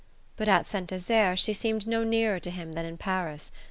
[0.35, 3.51] But at Saint Desert she seemed no nearer to him than in Paris.